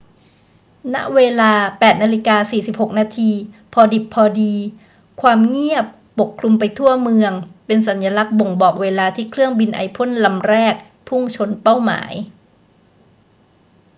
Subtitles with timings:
[0.93, 1.51] ณ เวลา
[1.83, 3.01] 8.46 น
[3.73, 4.53] พอดิบพอดี
[5.21, 5.85] ความเงียบ
[6.19, 7.33] ปกคลุมไปทั่วเมือง
[7.65, 10.75] เป็นสัญลักษณ์บ่งบอกเวลาที่เครื่องบินไอพ่นลำแรก
[11.07, 12.13] พุ่งเข้าชนเป้าหมาย